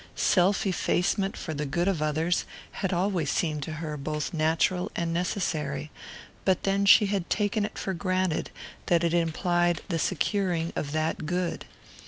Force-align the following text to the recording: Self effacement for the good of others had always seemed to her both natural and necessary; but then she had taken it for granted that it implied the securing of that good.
Self 0.15 0.65
effacement 0.65 1.37
for 1.37 1.53
the 1.53 1.67
good 1.67 1.87
of 1.87 2.01
others 2.01 2.45
had 2.71 2.91
always 2.91 3.29
seemed 3.29 3.61
to 3.61 3.73
her 3.73 3.97
both 3.97 4.33
natural 4.33 4.91
and 4.95 5.13
necessary; 5.13 5.91
but 6.43 6.63
then 6.63 6.87
she 6.87 7.05
had 7.05 7.29
taken 7.29 7.65
it 7.65 7.77
for 7.77 7.93
granted 7.93 8.49
that 8.87 9.03
it 9.03 9.13
implied 9.13 9.81
the 9.89 9.99
securing 9.99 10.73
of 10.75 10.91
that 10.93 11.27
good. 11.27 11.65